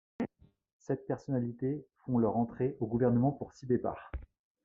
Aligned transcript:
Sept 0.79 1.05
personnalités 1.05 1.85
font 1.97 2.17
leur 2.17 2.35
entrée 2.35 2.75
au 2.79 2.87
gouvernement 2.87 3.31
pour 3.31 3.53
six 3.53 3.67
départs. 3.67 4.11